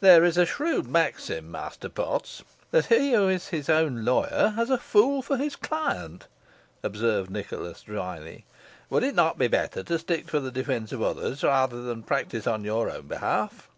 "There 0.00 0.24
is 0.24 0.36
a 0.36 0.44
shrewd 0.44 0.88
maxim, 0.88 1.48
Master 1.48 1.88
Potts, 1.88 2.42
that 2.72 2.86
he 2.86 3.12
who 3.12 3.28
is 3.28 3.50
his 3.50 3.68
own 3.68 4.04
lawyer 4.04 4.48
has 4.56 4.68
a 4.68 4.76
fool 4.76 5.22
for 5.22 5.36
his 5.36 5.54
client," 5.54 6.26
observed 6.82 7.30
Nicholas, 7.30 7.82
drily. 7.82 8.44
"Would 8.88 9.04
it 9.04 9.14
not 9.14 9.38
be 9.38 9.46
better 9.46 9.84
to 9.84 9.98
stick 10.00 10.26
to 10.32 10.40
the 10.40 10.50
defence 10.50 10.90
of 10.90 11.02
others, 11.02 11.44
rather 11.44 11.82
than 11.82 12.02
practise 12.02 12.48
in 12.48 12.64
your 12.64 12.90
own 12.90 13.06
behalf?" 13.06 13.68